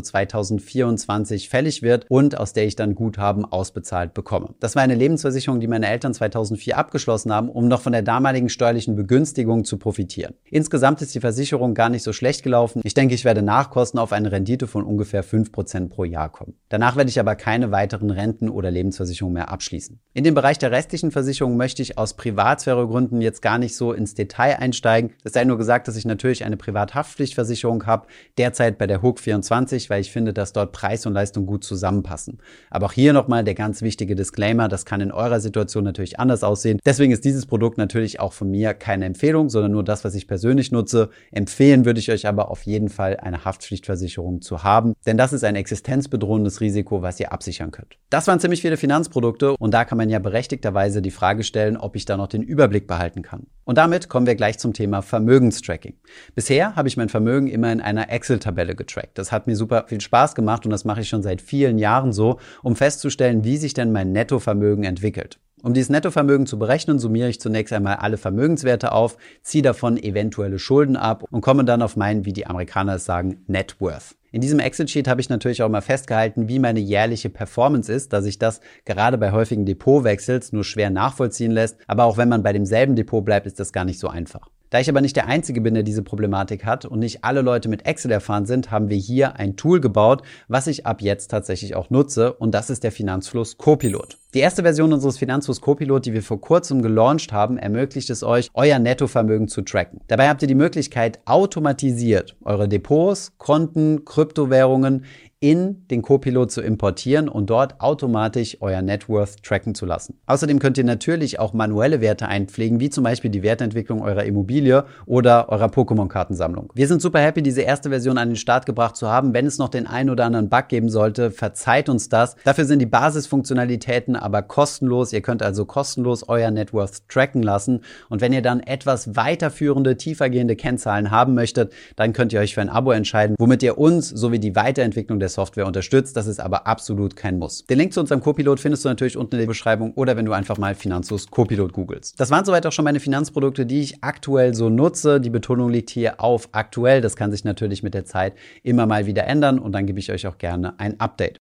2024, 0.00 1.48
fällig 1.48 1.82
wird 1.82 2.06
und 2.08 2.36
aus 2.36 2.52
der 2.52 2.66
ich 2.66 2.76
dann 2.76 2.94
Guthaben 2.94 3.43
ausbezahlt 3.52 4.14
bekomme. 4.14 4.54
Das 4.60 4.76
war 4.76 4.82
eine 4.82 4.94
Lebensversicherung, 4.94 5.60
die 5.60 5.66
meine 5.66 5.88
Eltern 5.88 6.14
2004 6.14 6.76
abgeschlossen 6.76 7.32
haben, 7.32 7.48
um 7.48 7.68
noch 7.68 7.80
von 7.80 7.92
der 7.92 8.02
damaligen 8.02 8.48
steuerlichen 8.48 8.96
Begünstigung 8.96 9.64
zu 9.64 9.78
profitieren. 9.78 10.34
Insgesamt 10.50 11.02
ist 11.02 11.14
die 11.14 11.20
Versicherung 11.20 11.74
gar 11.74 11.88
nicht 11.88 12.02
so 12.02 12.12
schlecht 12.12 12.42
gelaufen. 12.42 12.80
Ich 12.84 12.94
denke, 12.94 13.14
ich 13.14 13.24
werde 13.24 13.42
Nachkosten 13.42 13.98
auf 13.98 14.12
eine 14.12 14.32
Rendite 14.32 14.66
von 14.66 14.84
ungefähr 14.84 15.24
5% 15.24 15.88
pro 15.88 16.04
Jahr 16.04 16.30
kommen. 16.30 16.54
Danach 16.68 16.96
werde 16.96 17.10
ich 17.10 17.20
aber 17.20 17.36
keine 17.36 17.70
weiteren 17.70 18.10
Renten- 18.10 18.48
oder 18.48 18.70
Lebensversicherungen 18.70 19.34
mehr 19.34 19.50
abschließen. 19.50 20.00
In 20.12 20.24
den 20.24 20.34
Bereich 20.34 20.58
der 20.58 20.70
restlichen 20.70 21.10
Versicherungen 21.10 21.56
möchte 21.56 21.82
ich 21.82 21.98
aus 21.98 22.14
Privatsphäregründen 22.14 23.20
jetzt 23.20 23.42
gar 23.42 23.58
nicht 23.58 23.76
so 23.76 23.92
ins 23.92 24.14
Detail 24.14 24.58
einsteigen. 24.58 25.12
Es 25.24 25.32
sei 25.32 25.44
nur 25.44 25.58
gesagt, 25.58 25.88
dass 25.88 25.96
ich 25.96 26.04
natürlich 26.04 26.44
eine 26.44 26.56
Privathaftpflichtversicherung 26.56 27.86
habe, 27.86 28.06
derzeit 28.38 28.78
bei 28.78 28.86
der 28.86 29.02
Hook 29.02 29.20
24, 29.20 29.90
weil 29.90 30.00
ich 30.00 30.12
finde, 30.12 30.32
dass 30.32 30.52
dort 30.52 30.72
Preis 30.72 31.06
und 31.06 31.12
Leistung 31.12 31.46
gut 31.46 31.64
zusammenpassen. 31.64 32.38
Aber 32.70 32.86
auch 32.86 32.92
hier 32.92 33.12
nochmal 33.12 33.33
nochmal 33.34 33.44
der 33.44 33.54
ganz 33.54 33.82
wichtige 33.82 34.14
Disclaimer, 34.14 34.68
das 34.68 34.84
kann 34.84 35.00
in 35.00 35.10
eurer 35.10 35.40
Situation 35.40 35.82
natürlich 35.82 36.20
anders 36.20 36.44
aussehen. 36.44 36.78
Deswegen 36.86 37.10
ist 37.10 37.24
dieses 37.24 37.46
Produkt 37.46 37.78
natürlich 37.78 38.20
auch 38.20 38.32
von 38.32 38.48
mir 38.48 38.74
keine 38.74 39.06
Empfehlung, 39.06 39.50
sondern 39.50 39.72
nur 39.72 39.82
das, 39.82 40.04
was 40.04 40.14
ich 40.14 40.28
persönlich 40.28 40.70
nutze. 40.70 41.10
Empfehlen 41.32 41.84
würde 41.84 41.98
ich 41.98 42.12
euch 42.12 42.28
aber 42.28 42.48
auf 42.48 42.62
jeden 42.62 42.88
Fall 42.88 43.16
eine 43.16 43.44
Haftpflichtversicherung 43.44 44.40
zu 44.40 44.62
haben, 44.62 44.94
denn 45.04 45.16
das 45.16 45.32
ist 45.32 45.42
ein 45.42 45.56
existenzbedrohendes 45.56 46.60
Risiko, 46.60 47.02
was 47.02 47.18
ihr 47.18 47.32
absichern 47.32 47.72
könnt. 47.72 47.98
Das 48.08 48.28
waren 48.28 48.38
ziemlich 48.38 48.62
viele 48.62 48.76
Finanzprodukte 48.76 49.56
und 49.58 49.74
da 49.74 49.84
kann 49.84 49.98
man 49.98 50.08
ja 50.08 50.20
berechtigterweise 50.20 51.02
die 51.02 51.10
Frage 51.10 51.42
stellen, 51.42 51.76
ob 51.76 51.96
ich 51.96 52.04
da 52.04 52.16
noch 52.16 52.28
den 52.28 52.42
Überblick 52.42 52.86
behalten 52.86 53.22
kann. 53.22 53.48
Und 53.64 53.78
damit 53.78 54.08
kommen 54.08 54.26
wir 54.26 54.34
gleich 54.34 54.58
zum 54.58 54.74
Thema 54.74 55.00
Vermögenstracking. 55.00 55.94
Bisher 56.34 56.76
habe 56.76 56.86
ich 56.86 56.96
mein 56.96 57.08
Vermögen 57.08 57.48
immer 57.48 57.72
in 57.72 57.80
einer 57.80 58.10
Excel-Tabelle 58.10 58.74
getrackt. 58.76 59.16
Das 59.18 59.32
hat 59.32 59.46
mir 59.46 59.56
super 59.56 59.86
viel 59.88 60.02
Spaß 60.02 60.34
gemacht 60.34 60.66
und 60.66 60.70
das 60.70 60.84
mache 60.84 61.00
ich 61.00 61.08
schon 61.08 61.22
seit 61.22 61.40
vielen 61.40 61.78
Jahren 61.78 62.12
so, 62.12 62.38
um 62.62 62.76
festzustellen, 62.76 63.23
feststellen, 63.24 63.44
wie 63.44 63.56
sich 63.56 63.74
denn 63.74 63.92
mein 63.92 64.12
Nettovermögen 64.12 64.84
entwickelt. 64.84 65.38
Um 65.62 65.72
dieses 65.72 65.88
Nettovermögen 65.88 66.46
zu 66.46 66.58
berechnen, 66.58 66.98
summiere 66.98 67.30
ich 67.30 67.40
zunächst 67.40 67.72
einmal 67.72 67.96
alle 67.96 68.18
Vermögenswerte 68.18 68.92
auf, 68.92 69.16
ziehe 69.42 69.62
davon 69.62 69.96
eventuelle 69.96 70.58
Schulden 70.58 70.96
ab 70.96 71.24
und 71.30 71.40
komme 71.40 71.64
dann 71.64 71.80
auf 71.80 71.96
meinen, 71.96 72.26
wie 72.26 72.34
die 72.34 72.46
Amerikaner 72.46 72.96
es 72.96 73.06
sagen, 73.06 73.42
Net 73.46 73.76
Worth. 73.80 74.14
In 74.30 74.42
diesem 74.42 74.58
Excel-Sheet 74.58 75.08
habe 75.08 75.22
ich 75.22 75.30
natürlich 75.30 75.62
auch 75.62 75.70
mal 75.70 75.80
festgehalten, 75.80 76.48
wie 76.48 76.58
meine 76.58 76.80
jährliche 76.80 77.30
Performance 77.30 77.90
ist, 77.90 78.12
da 78.12 78.20
sich 78.20 78.38
das 78.38 78.60
gerade 78.84 79.16
bei 79.16 79.32
häufigen 79.32 79.64
Depotwechsels 79.64 80.52
nur 80.52 80.64
schwer 80.64 80.90
nachvollziehen 80.90 81.52
lässt. 81.52 81.78
Aber 81.86 82.04
auch 82.04 82.18
wenn 82.18 82.28
man 82.28 82.42
bei 82.42 82.52
demselben 82.52 82.94
Depot 82.94 83.24
bleibt, 83.24 83.46
ist 83.46 83.58
das 83.58 83.72
gar 83.72 83.84
nicht 83.86 84.00
so 84.00 84.08
einfach. 84.08 84.50
Da 84.70 84.80
ich 84.80 84.88
aber 84.88 85.00
nicht 85.00 85.16
der 85.16 85.26
Einzige 85.26 85.60
bin, 85.60 85.74
der 85.74 85.82
diese 85.82 86.02
Problematik 86.02 86.64
hat 86.64 86.84
und 86.84 86.98
nicht 86.98 87.22
alle 87.22 87.42
Leute 87.42 87.68
mit 87.68 87.86
Excel 87.86 88.10
erfahren 88.10 88.46
sind, 88.46 88.70
haben 88.70 88.88
wir 88.88 88.96
hier 88.96 89.36
ein 89.36 89.56
Tool 89.56 89.80
gebaut, 89.80 90.22
was 90.48 90.66
ich 90.66 90.86
ab 90.86 91.00
jetzt 91.00 91.28
tatsächlich 91.28 91.74
auch 91.74 91.90
nutze 91.90 92.32
und 92.32 92.52
das 92.52 92.70
ist 92.70 92.82
der 92.82 92.92
Finanzfluss 92.92 93.56
Copilot. 93.56 94.18
Die 94.34 94.40
erste 94.40 94.64
Version 94.64 94.92
unseres 94.92 95.16
Finanzfluss 95.16 95.60
Copilot, 95.60 96.06
die 96.06 96.12
wir 96.12 96.22
vor 96.24 96.40
kurzem 96.40 96.82
gelauncht 96.82 97.32
haben, 97.32 97.56
ermöglicht 97.56 98.10
es 98.10 98.24
euch, 98.24 98.50
euer 98.52 98.80
Nettovermögen 98.80 99.46
zu 99.46 99.62
tracken. 99.62 100.00
Dabei 100.08 100.28
habt 100.28 100.42
ihr 100.42 100.48
die 100.48 100.56
Möglichkeit, 100.56 101.20
automatisiert 101.24 102.34
eure 102.42 102.68
Depots, 102.68 103.34
Konten, 103.38 104.04
Kryptowährungen 104.04 105.04
in 105.44 105.86
den 105.88 106.00
Copilot 106.00 106.50
zu 106.50 106.62
importieren 106.62 107.28
und 107.28 107.50
dort 107.50 107.78
automatisch 107.78 108.56
euer 108.60 108.80
Net 108.80 109.10
Worth 109.10 109.42
tracken 109.42 109.74
zu 109.74 109.84
lassen. 109.84 110.18
Außerdem 110.24 110.58
könnt 110.58 110.78
ihr 110.78 110.84
natürlich 110.84 111.38
auch 111.38 111.52
manuelle 111.52 112.00
Werte 112.00 112.28
einpflegen, 112.28 112.80
wie 112.80 112.88
zum 112.88 113.04
Beispiel 113.04 113.30
die 113.30 113.42
Wertentwicklung 113.42 114.00
eurer 114.00 114.24
Immobilie 114.24 114.86
oder 115.04 115.50
eurer 115.50 115.66
Pokémon-Kartensammlung. 115.66 116.72
Wir 116.74 116.88
sind 116.88 117.02
super 117.02 117.20
happy, 117.20 117.42
diese 117.42 117.60
erste 117.60 117.90
Version 117.90 118.16
an 118.16 118.30
den 118.30 118.36
Start 118.36 118.64
gebracht 118.64 118.96
zu 118.96 119.10
haben. 119.10 119.34
Wenn 119.34 119.44
es 119.44 119.58
noch 119.58 119.68
den 119.68 119.86
einen 119.86 120.08
oder 120.08 120.24
anderen 120.24 120.48
Bug 120.48 120.68
geben 120.68 120.88
sollte, 120.88 121.30
verzeiht 121.30 121.90
uns 121.90 122.08
das. 122.08 122.36
Dafür 122.44 122.64
sind 122.64 122.78
die 122.78 122.86
Basisfunktionalitäten 122.86 124.16
aber 124.24 124.42
kostenlos. 124.42 125.12
Ihr 125.12 125.20
könnt 125.20 125.42
also 125.42 125.64
kostenlos 125.64 126.28
euer 126.28 126.50
Net 126.50 126.72
Worth 126.72 127.08
tracken 127.08 127.42
lassen. 127.42 127.82
Und 128.08 128.20
wenn 128.20 128.32
ihr 128.32 128.42
dann 128.42 128.60
etwas 128.60 129.14
weiterführende, 129.14 129.96
tiefergehende 129.96 130.56
Kennzahlen 130.56 131.10
haben 131.10 131.34
möchtet, 131.34 131.72
dann 131.96 132.12
könnt 132.12 132.32
ihr 132.32 132.40
euch 132.40 132.54
für 132.54 132.60
ein 132.60 132.68
Abo 132.68 132.90
entscheiden, 132.90 133.36
womit 133.38 133.62
ihr 133.62 133.78
uns 133.78 134.08
sowie 134.08 134.38
die 134.38 134.56
Weiterentwicklung 134.56 135.20
des 135.20 135.34
Software 135.34 135.66
unterstützt. 135.66 136.16
Das 136.16 136.26
ist 136.26 136.40
aber 136.40 136.66
absolut 136.66 137.14
kein 137.16 137.38
Muss. 137.38 137.64
Den 137.66 137.78
Link 137.78 137.92
zu 137.92 138.00
unserem 138.00 138.20
Copilot 138.20 138.58
findest 138.58 138.84
du 138.84 138.88
natürlich 138.88 139.16
unten 139.16 139.34
in 139.36 139.40
der 139.40 139.46
Beschreibung 139.46 139.92
oder 139.94 140.16
wenn 140.16 140.24
du 140.24 140.32
einfach 140.32 140.58
mal 140.58 140.74
Finanzus 140.74 141.30
Copilot 141.30 141.72
googelst. 141.72 142.18
Das 142.18 142.30
waren 142.30 142.44
soweit 142.44 142.66
auch 142.66 142.72
schon 142.72 142.84
meine 142.84 143.00
Finanzprodukte, 143.00 143.66
die 143.66 143.80
ich 143.80 144.02
aktuell 144.02 144.54
so 144.54 144.70
nutze. 144.70 145.20
Die 145.20 145.30
Betonung 145.30 145.70
liegt 145.70 145.90
hier 145.90 146.20
auf 146.20 146.48
aktuell. 146.52 147.00
Das 147.00 147.16
kann 147.16 147.30
sich 147.30 147.44
natürlich 147.44 147.82
mit 147.82 147.94
der 147.94 148.04
Zeit 148.04 148.34
immer 148.62 148.86
mal 148.86 149.06
wieder 149.06 149.26
ändern 149.26 149.58
und 149.58 149.72
dann 149.72 149.86
gebe 149.86 149.98
ich 149.98 150.10
euch 150.10 150.26
auch 150.26 150.38
gerne 150.38 150.78
ein 150.78 150.98
Update. 151.00 151.43